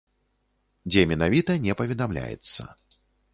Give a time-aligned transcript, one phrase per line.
[0.89, 2.61] Дзе менавіта, не паведамляецца.